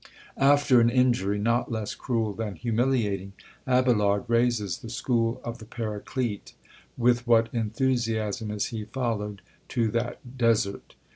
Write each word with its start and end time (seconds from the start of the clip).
_"After 0.35 0.81
an 0.81 0.89
injury, 0.89 1.37
not 1.37 1.71
less 1.71 1.93
cruel 1.93 2.33
than 2.33 2.55
humiliating, 2.55 3.33
Abelard 3.67 4.23
raises 4.27 4.79
the 4.79 4.89
school 4.89 5.39
of 5.43 5.59
the 5.59 5.65
Paraclete; 5.65 6.55
with 6.97 7.27
what 7.27 7.53
enthusiasm 7.53 8.49
is 8.49 8.65
he 8.73 8.85
followed 8.85 9.43
to 9.67 9.89
that 9.91 10.37
desert! 10.39 10.95